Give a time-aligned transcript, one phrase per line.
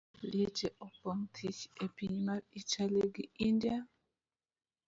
[0.31, 3.79] Liete opong' thich e piny mar Italy gi India.